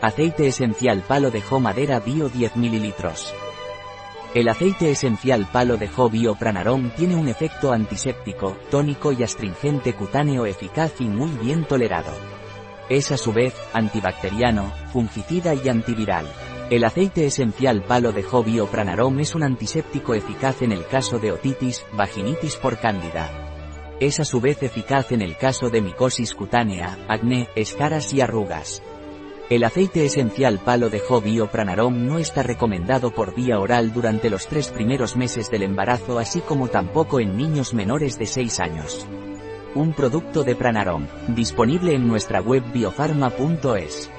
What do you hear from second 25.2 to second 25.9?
el caso de